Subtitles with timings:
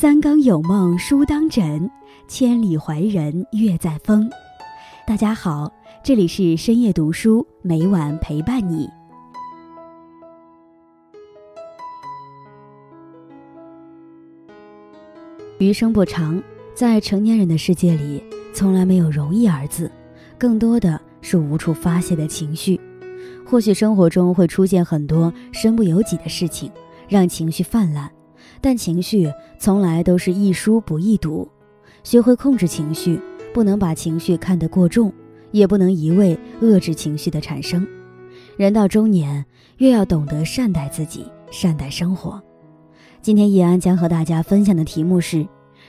[0.00, 1.90] 三更有梦书当枕，
[2.26, 4.30] 千里怀人月在风。
[5.06, 5.70] 大家好，
[6.02, 8.88] 这里是深夜读书，每晚陪伴你。
[15.58, 16.42] 余生不长，
[16.74, 19.92] 在成年人的世界里，从来没有容易二字，
[20.38, 22.80] 更多的是无处发泄的情绪。
[23.44, 26.72] 或许生活中会出现很多身不由己的事情，
[27.06, 28.10] 让情绪泛滥。
[28.60, 31.48] 但情绪从来都是易书不易读，
[32.02, 33.20] 学会控制情绪，
[33.52, 35.12] 不能把情绪看得过重，
[35.50, 37.86] 也不能一味遏制情绪的产生。
[38.56, 39.44] 人到中年，
[39.78, 42.40] 越要懂得善待自己，善待生活。
[43.22, 45.46] 今天易安将和大家分享的题目是：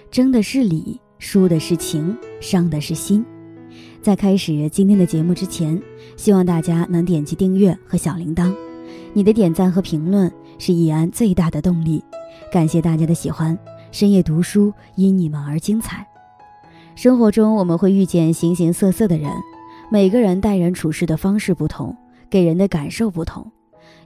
[0.10, 3.26] 争的是理，输的是情，伤的是心。
[4.02, 5.82] 在开始今天的节目之前，
[6.18, 8.54] 希望大家能点击订阅和小铃铛，
[9.14, 12.04] 你的点赞和评论是易安最大的动力。
[12.52, 13.58] 感谢大家的喜欢，
[13.92, 16.06] 深夜读书因你们而精彩。
[16.96, 19.32] 生活中我们会遇见形形色色的人，
[19.90, 21.96] 每个人待人处事的方式不同，
[22.30, 23.50] 给人的感受不同。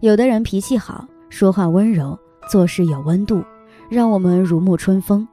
[0.02, 2.18] 有的人脾气好，说话温柔，
[2.52, 3.44] 做事有温度，
[3.90, 5.28] 让我们如沐春风；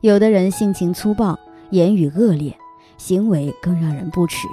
[0.00, 1.38] 有的人性情粗暴，
[1.70, 2.56] 言语恶劣，
[2.96, 4.48] 行为更让人不齿，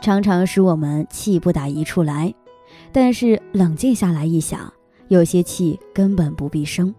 [0.00, 2.34] 常常使我们气不打一处来。
[2.92, 4.72] 但是冷静下来一想，
[5.08, 6.94] 有些气根本不必生。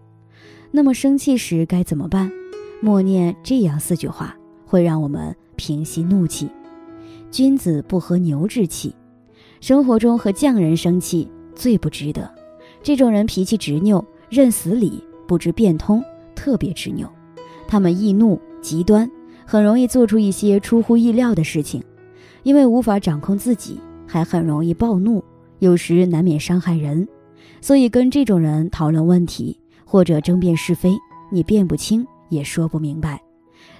[0.74, 2.32] 那么生气时该怎么办？
[2.80, 4.34] 默念这样四句话，
[4.64, 6.48] 会让我们平息怒气。
[7.30, 8.94] 君子不和牛置气。
[9.60, 12.28] 生活中和匠人生气最不值得。
[12.82, 16.02] 这种人脾气执拗，认死理，不知变通，
[16.34, 17.06] 特别执拗。
[17.68, 19.08] 他们易怒、极端，
[19.44, 21.84] 很容易做出一些出乎意料的事情。
[22.44, 25.22] 因为无法掌控自己，还很容易暴怒，
[25.58, 27.06] 有时难免伤害人。
[27.60, 29.58] 所以跟这种人讨论问题。
[29.92, 30.96] 或者争辩是非，
[31.28, 33.20] 你辩不清也说不明白。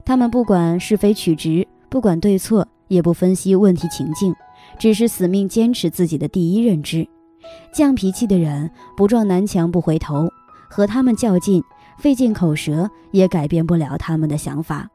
[0.04, 4.34] 他们不管是非曲直，不管对错，也不分析问题情境，
[4.78, 7.08] 只是死命坚持自己的第一认知。
[7.72, 10.28] 犟脾气的人不撞南墙不回头，
[10.68, 11.64] 和他们较劲，
[11.96, 14.86] 费尽口舌也改变不了他们的想法。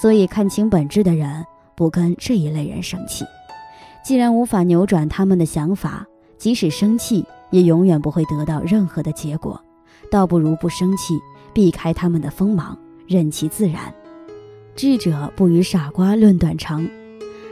[0.00, 1.44] 所以看清本质的人，
[1.76, 3.26] 不跟这一类人生气。
[4.02, 6.06] 既然无法扭转他们的想法，
[6.38, 9.60] 即使生气，也永远不会得到任何的结果。
[10.10, 11.18] 倒不如不生气，
[11.52, 13.92] 避开他们的锋芒，任其自然。
[14.74, 16.86] 智者不与傻瓜论短长。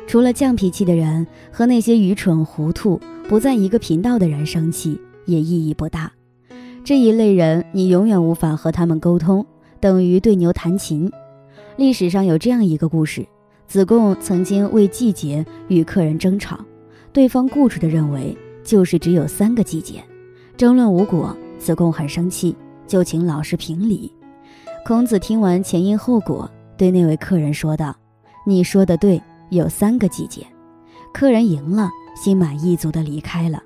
[0.07, 6.13] 除了犟脾气的人和那些愚蠢糊涂、不在一个频道的人生气，也意义不大。
[6.85, 9.47] 这一类人，你永远无法和他们沟通，
[9.81, 11.11] 等于对牛弹琴。
[11.77, 13.27] 历史上有这样一个故事：
[13.67, 16.63] 子贡曾经为季节与客人争吵，
[17.11, 20.05] 对方固执地认为就是只有三个季节，
[20.59, 21.35] 争论无果。
[21.65, 22.55] 子贡很生气，
[22.87, 24.13] 就请老师评理。
[24.85, 27.97] 孔子听完前因后果，对那位客人说道
[28.47, 30.47] ：“你说的对，有三个季节。”
[31.11, 33.63] 客人赢了，心满意足地离开了。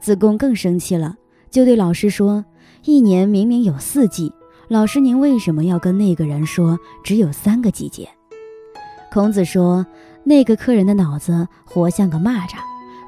[0.00, 1.14] 子贡更生气了，
[1.48, 2.44] 就对老师说
[2.84, 4.32] ：“一年明明有四季，
[4.66, 8.08] 老师您为什么要跟那个人说只有三个季节？”
[9.12, 9.86] 孔子说
[10.24, 12.56] ：“那个客人的脑子活像个蚂蚱，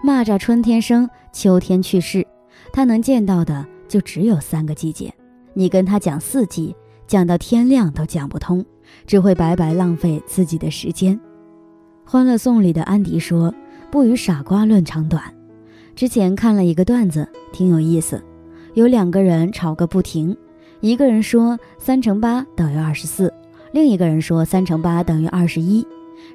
[0.06, 2.24] 蚂蚱春天生，秋天去世，
[2.72, 5.12] 他能见到的。”就只有三个季节，
[5.54, 6.76] 你跟他讲四季，
[7.06, 8.64] 讲到天亮都讲不通，
[9.06, 11.16] 只会白白浪费自己的时间。
[12.04, 13.52] 《欢乐颂》里的安迪说
[13.90, 15.22] ：“不与傻瓜论长短。”
[15.96, 18.22] 之前看了一个段子，挺有意思。
[18.74, 20.36] 有两个人吵个不停，
[20.80, 23.32] 一个人说三乘八等于二十四，
[23.72, 25.84] 另一个人说三乘八等于二十一，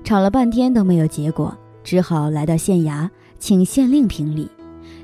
[0.03, 3.09] 吵了半天都没有结果，只好来到县衙，
[3.40, 4.50] 请县令评理。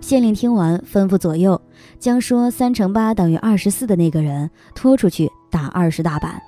[0.01, 1.61] 县令听完，吩咐左右
[1.99, 6.41] 将说三乘八等于二十四的那个人拖出去打二十大板。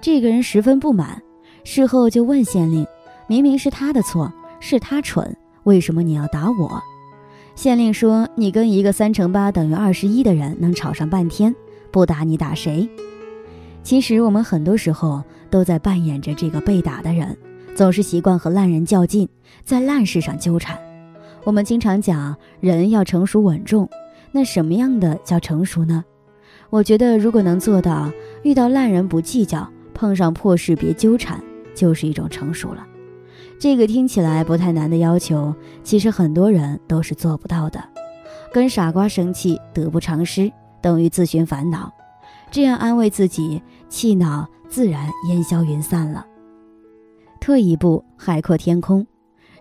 [0.00, 1.20] 这个人十分不满，
[1.64, 2.86] 事后就问县令
[3.28, 6.80] ：“明明是他的错，是他蠢，为什么你要打我？”
[7.54, 11.54] 县令说：“你跟一个三乘八等于二十一的人能吵上半天，
[11.90, 12.88] 不打你打谁？”
[13.82, 17.36] 其实我们很多时候都在扮演着这个被打的人，
[17.74, 19.28] 总是习惯和烂人较劲，
[19.64, 20.78] 在烂事上纠缠。
[21.44, 23.88] 我们经常讲人要成熟稳重，
[24.32, 26.04] 那什么样的叫成熟呢？
[26.68, 28.10] 我觉得如果能做到
[28.42, 31.42] 遇到烂人不计较，碰上破事别纠缠，
[31.74, 32.86] 就是一种成熟了。
[33.58, 37.82] 这个听起来不太难的要求，其实很多人都是做不到的。
[38.52, 40.50] 跟傻瓜生气得不偿失，
[40.80, 41.92] 等于自寻烦恼。
[42.50, 46.26] 这样安慰自己，气恼自然烟消云散了。
[47.40, 49.06] 退一步，海阔天空。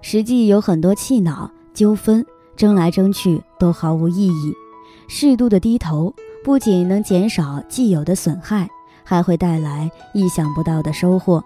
[0.01, 1.51] 实际有很多气恼。
[1.73, 2.25] 纠纷
[2.55, 4.53] 争来争去都毫无意义，
[5.07, 6.13] 适度的低头
[6.43, 8.69] 不仅能减少既有的损害，
[9.03, 11.43] 还会带来意想不到的收获。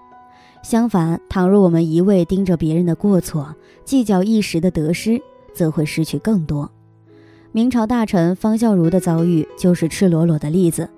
[0.63, 5.21] 相反，倘若我们一味盯着别人的过错，计较一时的得失，
[5.53, 6.71] 则会失去更多。
[7.51, 10.89] 明朝大臣方孝孺的遭遇就是赤裸裸的例子。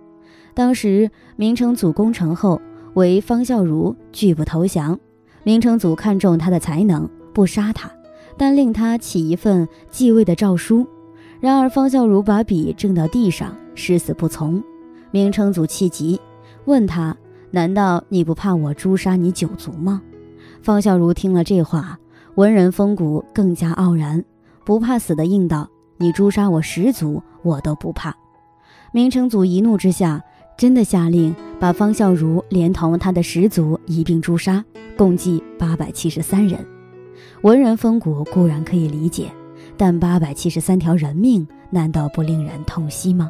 [0.54, 2.62] 当时明成祖攻城后，
[2.94, 4.98] 为方孝孺拒不投降。
[5.44, 7.92] 明成祖看中他的才能，不杀他，
[8.38, 10.86] 但令他起一份继位的诏书。
[11.40, 14.64] 然而方孝孺把笔正到地上，誓死不从。
[15.12, 16.20] 明成祖气急，
[16.66, 17.16] 问他
[17.52, 20.02] ：“难道你不怕我诛杀你九族吗？”
[20.62, 22.00] 方孝孺听了这话，
[22.36, 24.24] 文人风骨更加傲然，
[24.64, 28.16] 不怕死的应道：“你诛杀我十族，我都不怕。”
[28.92, 30.24] 明成祖一怒之下。
[30.58, 34.64] 真的下令把方孝孺连同他的十族一并诛杀，
[34.96, 36.75] 共计八百七十三人。
[37.46, 39.32] 文人风骨固然可以理解，
[39.78, 43.30] 但八百七十三条人命难道不令人痛惜吗？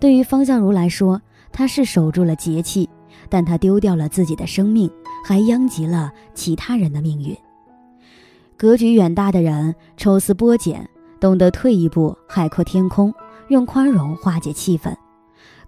[0.00, 1.20] 对于方孝孺来说，
[1.52, 2.88] 他是守住了节气，
[3.28, 4.90] 但他丢掉了自己的生命，
[5.26, 7.36] 还殃及了其他人的命运。
[8.56, 10.88] 格局远大的人抽丝剥茧，
[11.20, 13.12] 懂得退一步海阔天空，
[13.48, 14.90] 用宽容化解气氛。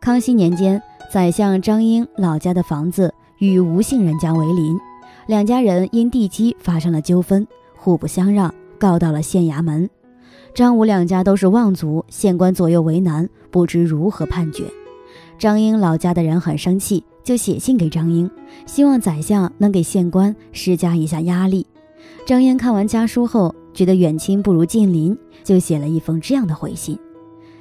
[0.00, 0.82] 康熙年间，
[1.12, 4.81] 宰相张英老家的房子与吴姓人家为邻，
[5.26, 7.46] 两家人因地基发生了纠纷，
[7.86, 9.88] 互不相让，告到了县衙门。
[10.52, 14.64] 张武两家都是望族，县官左右为难，不知如何判决。
[15.38, 18.28] 张英老家的人很生气，就写信给张英，
[18.66, 21.64] 希望宰相能给县官施加一下压力。
[22.26, 26.98] 张英看完家书后，觉得远亲不如近邻，就写了一封这样的回信。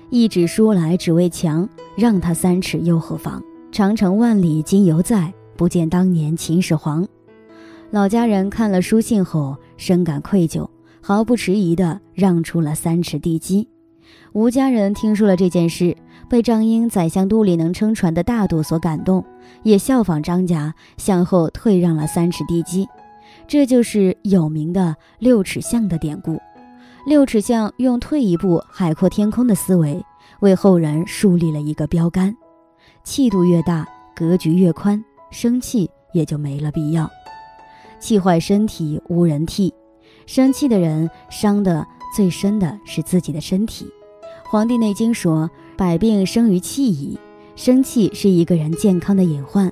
[0.10, 3.44] 一纸书来只为墙，让他三尺又何妨？
[3.72, 7.08] 长城万里今犹在，不见当年秦始皇。
[7.92, 10.70] 老家人看了书信后，深感愧疚，
[11.02, 13.68] 毫不迟疑地让出了三尺地基。
[14.34, 15.96] 吴家人听说了这件事，
[16.30, 19.24] 被张英宰相肚里能撑船的大度所感动，
[19.64, 22.88] 也效仿张家向后退让了三尺地基。
[23.48, 26.40] 这就是有名的六尺巷的典故。
[27.06, 30.04] 六尺巷用退一步海阔天空的思维，
[30.40, 32.36] 为后人树立了一个标杆。
[33.04, 37.10] 气度越大，格局越宽，生气也就没了必要。
[38.06, 39.74] 气坏身体无人替，
[40.28, 41.84] 生气的人伤的
[42.16, 43.86] 最深的是自己的身体。
[44.48, 47.18] 《黄帝内经》说：“百病生于气矣。”
[47.58, 49.72] 生气是一个人健康的隐患。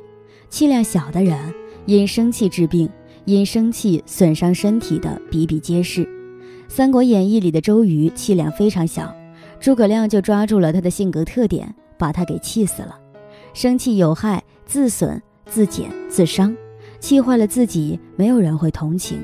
[0.49, 1.53] 气量小的人
[1.85, 2.89] 因生气治病，
[3.25, 6.03] 因生气损伤身体的比比皆是。
[6.67, 9.15] 《三国演义》里的周瑜气量非常小，
[9.59, 12.97] 诸葛亮就抓住了他的性格特点，把他给气死了。
[13.53, 16.55] 生气有害，自损、自减、自伤，
[17.03, 19.17] 气坏了自己，没有人会同情。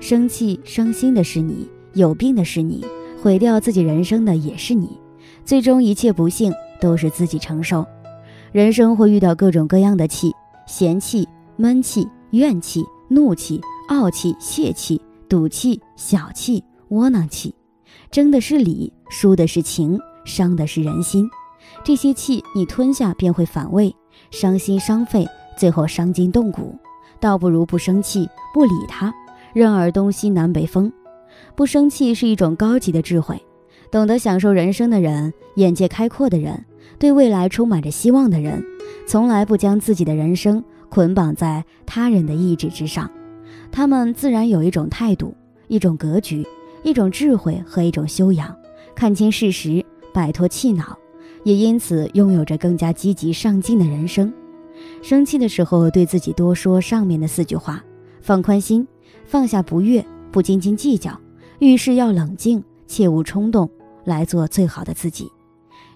[0.00, 2.84] 生气伤心的是你，有病的是你，
[3.22, 4.98] 毁掉自己人生的也是你，
[5.44, 7.86] 最终一切不幸都是自己承受。
[8.50, 10.32] 人生会遇到各种各样的气：
[10.66, 16.64] 嫌气、闷气、怨气、怒气、傲气、泄气、赌气、小气。
[16.88, 17.54] 窝囊气，
[18.10, 21.30] 争的是理，输的是情，伤的是人心。
[21.84, 23.94] 这些气你吞下便会反胃，
[24.32, 25.24] 伤心伤肺，
[25.56, 26.76] 最后伤筋动骨。
[27.20, 29.12] 倒不如不生气，不理他，
[29.52, 30.92] 任尔东西南北风。
[31.54, 33.40] 不生气是一种高级的智慧。
[33.90, 36.64] 懂得享受人生的人，眼界开阔的人，
[36.98, 38.64] 对未来充满着希望的人，
[39.06, 43.10] 从来不将自己的人生捆绑在他人的意志之上。
[43.70, 45.34] 他们自然有一种态度，
[45.68, 46.46] 一种格局。
[46.82, 48.56] 一种智慧和一种修养，
[48.94, 49.84] 看清事实，
[50.14, 50.96] 摆脱气恼，
[51.44, 54.32] 也因此拥有着更加积极上进的人生。
[55.02, 57.82] 生气的时候，对自己多说上面的四句话：
[58.20, 58.86] 放宽心，
[59.24, 61.18] 放下不悦，不斤斤计较，
[61.58, 63.68] 遇事要冷静，切勿冲动，
[64.04, 65.26] 来做最好的自己。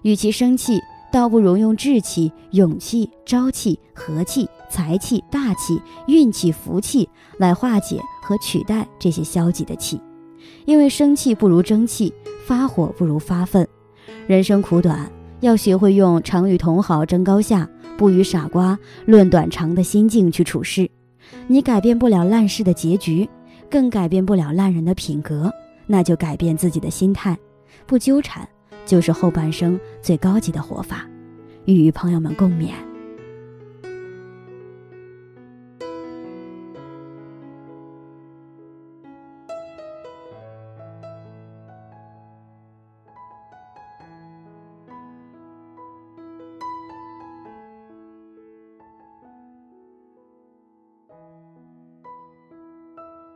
[0.01, 0.79] 与其生气，
[1.11, 7.07] 倒不如用志气、勇气、朝气、和气、财气、大气、运气、福气
[7.37, 10.01] 来化解和取代这些消极的气。
[10.65, 12.13] 因为生气不如争气，
[12.45, 13.67] 发火不如发愤。
[14.27, 20.89] 人生苦短，要学会用常与同好争高下，不与傻瓜论短长的心境去处事。
[21.47, 23.27] 你改变不了烂事的结局，
[23.69, 25.51] 更改变不了烂人的品格，
[25.87, 27.37] 那就改变自己的心态，
[27.85, 28.47] 不纠缠，
[28.85, 31.07] 就是后半生最高级的活法。
[31.65, 32.71] 与朋友们共勉。